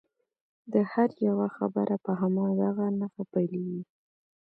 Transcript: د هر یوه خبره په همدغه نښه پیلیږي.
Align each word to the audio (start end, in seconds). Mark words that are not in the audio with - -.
د 0.73 0.75
هر 0.91 1.09
یوه 1.27 1.47
خبره 1.57 1.95
په 2.05 2.11
همدغه 2.19 2.85
نښه 2.99 3.23
پیلیږي. 3.33 3.81